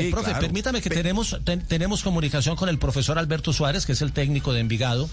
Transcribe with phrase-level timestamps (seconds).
[0.00, 4.02] Sí, profe, permítame que tenemos, ten, tenemos comunicación con el profesor Alberto Suárez, que es
[4.02, 5.08] el técnico de Envigado,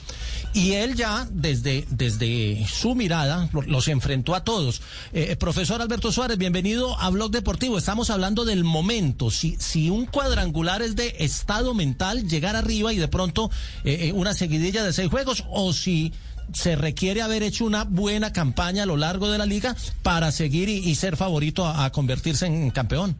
[0.53, 4.81] y él ya desde, desde su mirada los enfrentó a todos.
[5.13, 7.77] Eh, profesor Alberto Suárez, bienvenido a Blog Deportivo.
[7.77, 9.31] Estamos hablando del momento.
[9.31, 13.49] Si, si un cuadrangular es de estado mental, llegar arriba y de pronto
[13.83, 16.13] eh, una seguidilla de seis juegos, o si
[16.51, 20.67] se requiere haber hecho una buena campaña a lo largo de la liga para seguir
[20.67, 23.17] y, y ser favorito a, a convertirse en campeón.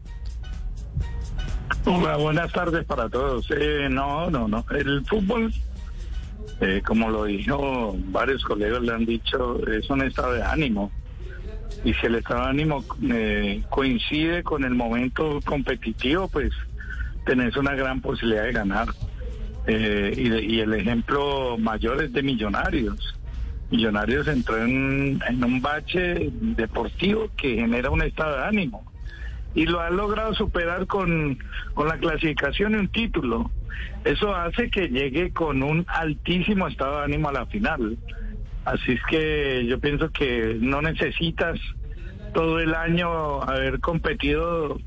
[1.85, 3.49] Hola, buenas tardes para todos.
[3.51, 4.65] Eh, no, no, no.
[4.71, 5.51] El fútbol,
[6.59, 10.91] eh, como lo dijo varios colegas, le han dicho, es un estado de ánimo.
[11.85, 16.51] Y si el estado de ánimo eh, coincide con el momento competitivo, pues
[17.25, 18.87] tenés una gran posibilidad de ganar.
[19.65, 23.15] Eh, y, de, y, el ejemplo mayor es de Millonarios.
[23.71, 28.88] Millonarios entró en, en un bache deportivo que genera un estado de ánimo
[29.55, 31.39] y lo ha logrado superar con,
[31.73, 33.51] con la clasificación y un título.
[34.03, 37.97] Eso hace que llegue con un altísimo estado de ánimo a la final.
[38.65, 41.59] Así es que yo pienso que no necesitas
[42.33, 44.79] todo el año haber competido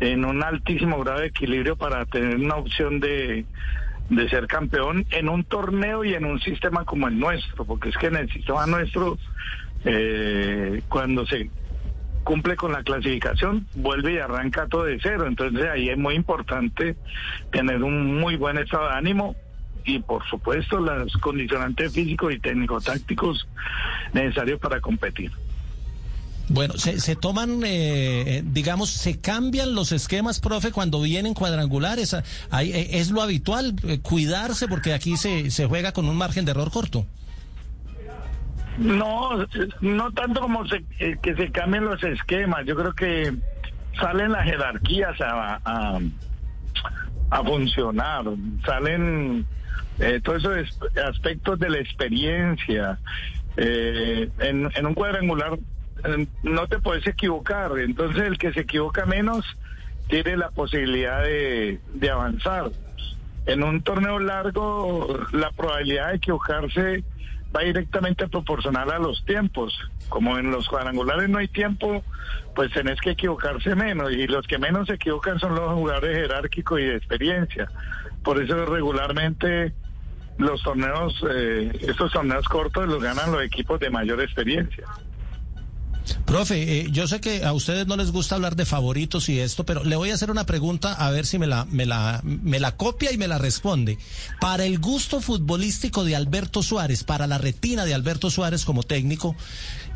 [0.00, 3.44] en un altísimo grado de equilibrio para tener una opción de,
[4.10, 7.96] de ser campeón en un torneo y en un sistema como el nuestro, porque es
[7.96, 9.18] que en el sistema nuestro,
[9.84, 11.50] eh, cuando se
[12.28, 15.24] cumple con la clasificación, vuelve y arranca todo de cero.
[15.26, 16.94] Entonces ahí es muy importante
[17.50, 19.34] tener un muy buen estado de ánimo
[19.86, 23.48] y por supuesto los condicionantes físicos y técnico-tácticos
[24.12, 25.32] necesarios para competir.
[26.50, 32.14] Bueno, se, se toman, eh, digamos, se cambian los esquemas, profe, cuando vienen cuadrangulares.
[32.50, 36.50] Ahí, es lo habitual, eh, cuidarse, porque aquí se, se juega con un margen de
[36.50, 37.06] error corto.
[38.78, 39.44] No,
[39.80, 42.64] no tanto como se, eh, que se cambien los esquemas.
[42.64, 43.34] Yo creo que
[43.98, 45.60] salen las jerarquías a,
[47.30, 48.24] a, funcionar,
[48.64, 49.44] salen
[49.98, 52.98] eh, todos esos aspectos de la experiencia.
[53.56, 55.58] Eh, en, un cuadrangular
[56.44, 59.44] no te puedes equivocar, entonces el que se equivoca menos
[60.06, 62.70] tiene la posibilidad de, de avanzar.
[63.46, 67.02] En un torneo largo, la probabilidad de equivocarse
[67.54, 69.78] va directamente proporcional a los tiempos.
[70.08, 72.02] Como en los cuadrangulares no hay tiempo,
[72.54, 76.80] pues tenés que equivocarse menos y los que menos se equivocan son los jugadores jerárquicos
[76.80, 77.68] y de experiencia.
[78.22, 79.72] Por eso regularmente
[80.38, 84.84] los torneos, eh, estos torneos cortos los ganan los equipos de mayor experiencia.
[86.24, 89.64] Profe, eh, yo sé que a ustedes no les gusta hablar de favoritos y esto,
[89.64, 92.60] pero le voy a hacer una pregunta a ver si me la, me la, me
[92.60, 93.98] la copia y me la responde.
[94.40, 99.36] Para el gusto futbolístico de Alberto Suárez, para la retina de Alberto Suárez como técnico,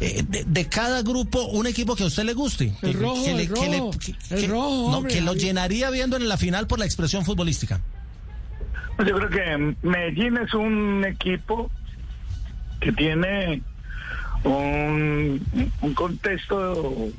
[0.00, 2.73] eh, de, de, cada grupo, un equipo que a usted le guste.
[2.83, 5.21] El que, rojo, que, el le, rojo, que, le, el que, rojo, no, hombre, que
[5.21, 7.81] lo llenaría viendo en la final por la expresión futbolística.
[8.97, 11.71] Pues Yo creo que Medellín es un equipo
[12.81, 13.62] que tiene
[14.44, 15.41] un,
[15.94, 17.10] contexto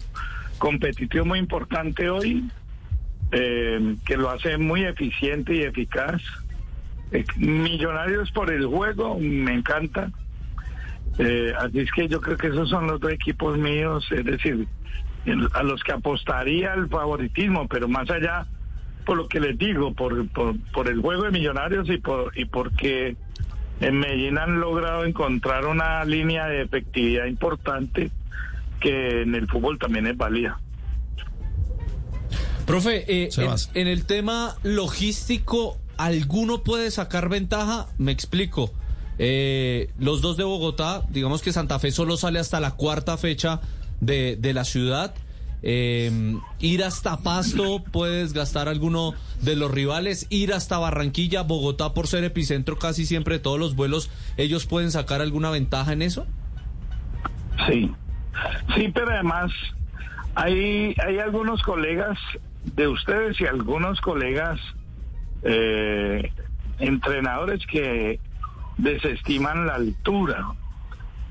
[0.58, 2.50] competitivo muy importante hoy,
[3.32, 6.22] eh, que lo hace muy eficiente y eficaz.
[7.12, 10.12] Eh, millonarios por el juego, me encanta.
[11.20, 14.68] Eh, así es que yo creo que esos son los dos equipos míos, es decir,
[15.54, 18.46] a los que apostaría el favoritismo, pero más allá,
[19.06, 22.46] por lo que les digo, por, por, por el juego de Millonarios y, por, y
[22.46, 23.16] porque
[23.84, 28.12] en Medellín han logrado encontrar una línea de efectividad importante
[28.80, 30.60] que en el fútbol también es válida.
[32.66, 33.30] Profe, eh,
[33.74, 37.88] en, el tema logístico, ¿alguno puede sacar ventaja?
[37.98, 38.72] Me explico.
[39.20, 43.60] Eh, los dos de Bogotá, digamos que Santa Fe solo sale hasta la cuarta fecha
[44.00, 45.14] de, de la ciudad.
[45.66, 50.28] Eh, ir hasta Pasto puede desgastar alguno de los rivales.
[50.30, 54.92] Ir hasta Barranquilla, Bogotá, por ser epicentro casi siempre de todos los vuelos, ¿ellos pueden
[54.92, 56.28] sacar alguna ventaja en eso?
[57.68, 57.90] Sí,
[58.76, 59.52] sí, pero además
[60.36, 62.20] hay, hay algunos colegas
[62.76, 64.60] de ustedes y algunos colegas
[65.44, 66.32] eh,
[66.80, 68.20] entrenadores que
[68.78, 70.46] desestiman la altura.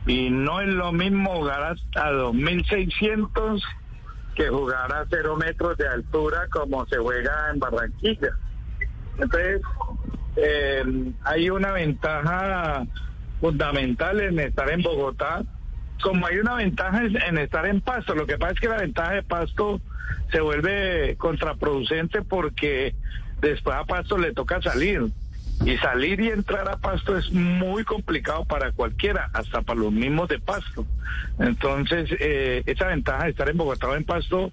[0.07, 3.63] Y no es lo mismo jugar hasta 2.600
[4.35, 8.37] que jugar a cero metros de altura como se juega en Barranquilla.
[9.19, 9.61] Entonces,
[10.37, 12.87] eh, hay una ventaja
[13.41, 15.43] fundamental en estar en Bogotá,
[16.01, 18.15] como hay una ventaja en estar en Pasto.
[18.15, 19.81] Lo que pasa es que la ventaja de Pasto
[20.31, 22.95] se vuelve contraproducente porque
[23.41, 25.03] después a Pasto le toca salir.
[25.65, 30.29] Y salir y entrar a Pasto es muy complicado para cualquiera, hasta para los mismos
[30.29, 30.85] de Pasto.
[31.39, 34.53] Entonces, eh, esa ventaja de estar en Bogotá o en Pasto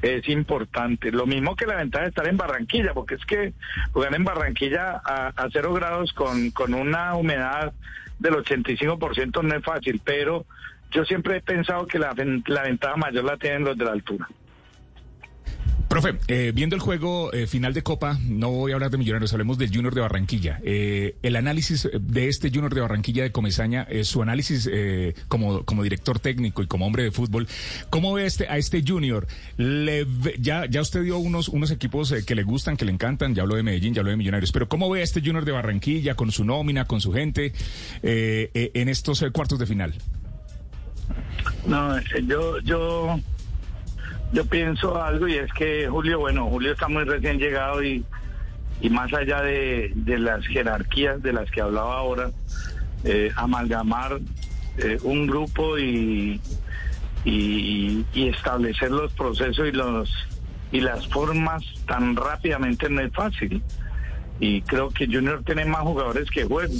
[0.00, 1.10] es importante.
[1.10, 3.52] Lo mismo que la ventaja de estar en Barranquilla, porque es que
[3.92, 7.72] jugar en Barranquilla a, cero grados con, con una humedad
[8.20, 10.46] del 85% no es fácil, pero
[10.92, 14.28] yo siempre he pensado que la ventaja mayor la tienen los de la altura.
[15.94, 19.32] Profe, eh, viendo el juego eh, final de Copa, no voy a hablar de Millonarios,
[19.32, 20.58] hablemos del Junior de Barranquilla.
[20.64, 24.68] Eh, el análisis de este Junior de Barranquilla de Comesaña, su análisis
[25.28, 27.46] como, como director técnico y como hombre de fútbol,
[27.90, 29.28] ¿cómo ve este, a este Junior?
[29.56, 30.04] Le,
[30.40, 33.54] ya, ya usted dio unos, unos equipos que le gustan, que le encantan, ya habló
[33.54, 36.32] de Medellín, ya habló de Millonarios, pero ¿cómo ve a este Junior de Barranquilla con
[36.32, 37.52] su nómina, con su gente,
[38.02, 39.94] en estos cuartos de final?
[41.68, 43.20] No, yo, yo
[44.32, 48.04] yo pienso algo y es que Julio, bueno, Julio está muy recién llegado y,
[48.80, 52.30] y más allá de, de las jerarquías de las que hablaba ahora,
[53.04, 54.20] eh, amalgamar
[54.78, 56.40] eh, un grupo y,
[57.24, 60.10] y, establecer los procesos y los
[60.72, 63.62] y las formas tan rápidamente no es fácil.
[64.40, 66.76] Y creo que Junior tiene más jugadores que juegan.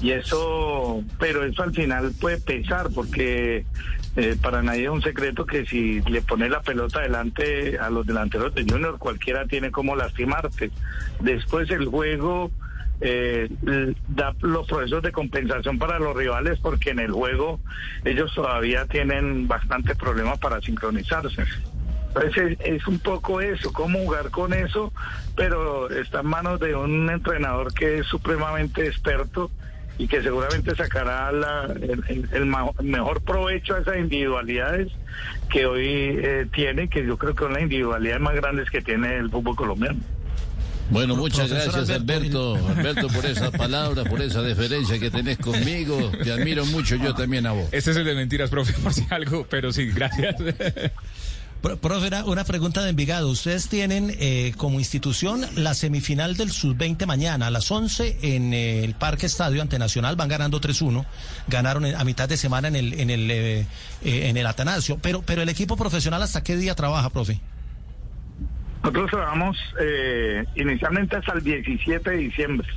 [0.00, 3.64] Y eso, pero eso al final puede pesar porque
[4.16, 8.06] eh, para nadie es un secreto que si le pones la pelota delante a los
[8.06, 10.70] delanteros de Junior, cualquiera tiene como lastimarte.
[11.20, 12.50] Después el juego
[13.02, 13.50] eh,
[14.08, 17.60] da los procesos de compensación para los rivales porque en el juego
[18.04, 21.44] ellos todavía tienen bastantes problemas para sincronizarse.
[22.08, 24.94] Entonces es, un poco eso, cómo jugar con eso,
[25.36, 29.50] pero está en manos de un entrenador que es supremamente experto
[29.98, 32.46] y que seguramente sacará el,
[32.82, 34.92] mejor provecho a esas individualidades
[35.50, 39.16] que hoy eh, tiene, que yo creo que son las individualidades más grandes que tiene
[39.16, 40.00] el fútbol colombiano.
[40.90, 46.12] Bueno, muchas gracias Alberto, Alberto por esa palabra, por esa deferencia que tenés conmigo.
[46.22, 47.68] Te admiro mucho, yo también a vos.
[47.72, 50.36] Este es el de mentiras, profe, por si algo, pero sí, gracias.
[51.74, 53.28] Profe, una pregunta de Envigado.
[53.28, 58.84] Ustedes tienen eh, como institución la semifinal del Sub-20 mañana a las 11 en eh,
[58.84, 60.14] el Parque Estadio ante Nacional.
[60.14, 61.04] Van ganando 3-1.
[61.48, 63.66] Ganaron a mitad de semana en el, en el, eh,
[64.02, 64.98] en el Atanasio.
[65.02, 67.40] Pero, pero el equipo profesional, ¿hasta qué día trabaja, profe?
[68.84, 69.56] Nosotros trabajamos
[70.54, 72.68] inicialmente hasta el 17 de diciembre.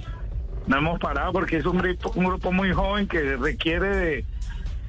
[0.65, 4.25] No hemos parado porque es un grupo muy joven que requiere de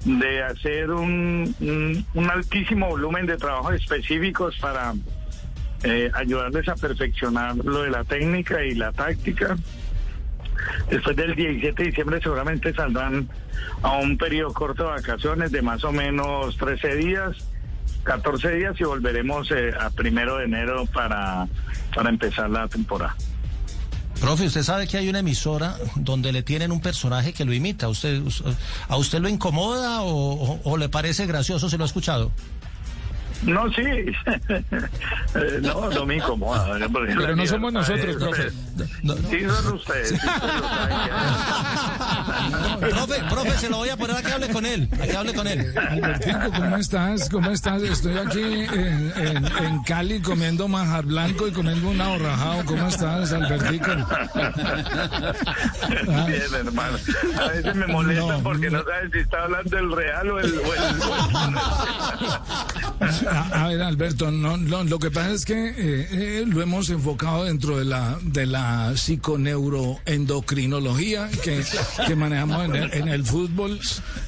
[0.05, 1.55] de hacer un,
[2.31, 4.95] altísimo volumen de trabajos específicos para
[5.83, 9.57] eh, ayudarles a perfeccionar lo de la técnica y la táctica.
[10.91, 13.29] Después del 17 de diciembre seguramente saldrán
[13.83, 17.37] a un periodo corto de vacaciones de más o menos 13 días,
[18.05, 21.47] 14 días y volveremos eh, a primero de enero para,
[21.95, 23.15] para empezar la temporada.
[24.21, 27.89] Profe, usted sabe que hay una emisora donde le tienen un personaje que lo imita.
[27.89, 28.21] ¿Usted,
[28.89, 31.71] ¿A usted lo incomoda o, le parece gracioso?
[31.71, 32.31] ¿Se lo ha escuchado?
[33.43, 33.83] No, sí.
[35.33, 36.77] Eh, no, no me incomoda.
[36.93, 38.51] Pero no somos nosotros, profe.
[39.31, 40.13] Sí, son ustedes.
[42.91, 44.89] profe, profe, se lo voy a poner a que hable con él.
[45.01, 45.73] A que hable con él.
[45.77, 47.29] Albertico, ¿cómo estás?
[47.29, 47.83] ¿Cómo estás?
[47.83, 52.65] Estoy aquí en, en, Cali comiendo manjar blanco y comiendo un ahorrajado.
[52.65, 53.91] ¿Cómo estás, Albertico?
[56.27, 56.99] Bien, hermano.
[57.39, 58.83] A veces me molesta porque no.
[58.85, 60.59] sabes si está hablando el real o el...
[60.59, 60.81] O el,
[63.53, 67.79] A, ver, Alberto, no, lo que pasa es que eh, eh, lo hemos enfocado dentro
[67.79, 71.63] de la de la psiconeuroendocrinología que,
[72.07, 73.81] que manejamos en el, en el fútbol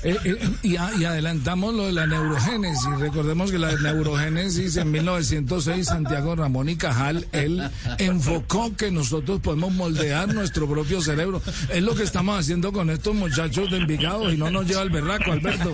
[0.03, 0.19] eh,
[0.63, 2.99] y, adelantamos lo de la neurogénesis.
[2.99, 7.63] Recordemos que la neurogénesis en 1906 Santiago Ramón y Cajal él
[7.99, 11.41] enfocó que nosotros podemos moldear nuestro propio cerebro.
[11.71, 14.91] Es lo que estamos haciendo con estos muchachos de Envigado y no nos lleva el
[14.91, 15.73] berraco, Alberto.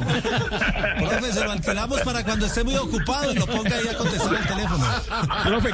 [0.99, 4.47] Profe, se alquilamos para cuando esté muy ocupado y lo ponga ahí a contestar el
[4.47, 4.87] teléfono.
[5.45, 5.71] Profe,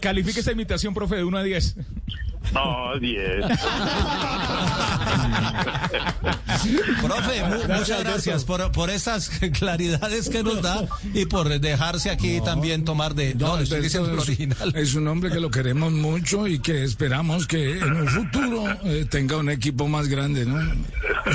[0.00, 1.76] califique esa imitación, profe, de 1 a 10.
[2.52, 3.46] No, 10.
[7.02, 9.28] Profe, muchas gracias por, por esas
[9.58, 13.34] claridades que nos da y por dejarse aquí también tomar de...
[13.34, 14.72] No, es, original.
[14.74, 19.06] es un hombre que lo queremos mucho y que esperamos que en un futuro eh,
[19.08, 20.58] tenga un equipo más grande, ¿no?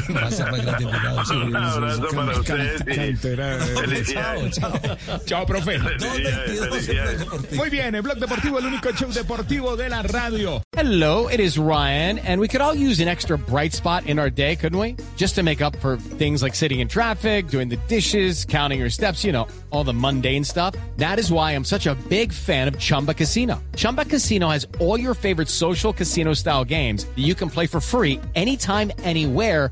[0.10, 1.26] Gracias, muy grande, Envigado.
[1.26, 2.82] Sí, Un abrazo sí, para ustedes.
[2.82, 5.20] y cantera de- Chao, chao.
[5.26, 5.80] Chao, profe.
[5.80, 7.20] Felicidades, 2.22 en Blog felicidades.
[7.20, 7.56] Deportivo.
[7.56, 10.62] Muy bien, en Blog Deportivo, el único show deportivo de la radio.
[10.76, 14.30] Hello, it is Ryan, and we could all use an extra bright spot in our
[14.30, 14.96] day, couldn't we?
[15.18, 18.90] Just to make up for things like sitting in traffic, doing the dishes, counting your
[18.90, 20.76] steps, you know, all the mundane stuff.
[20.98, 23.62] That is why I'm such a big fan of Chumba Casino.
[23.76, 27.80] Chumba Casino has all your favorite social casino style games that you can play for
[27.82, 29.72] free anytime, anywhere